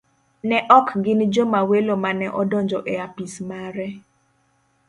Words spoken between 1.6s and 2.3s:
welo mane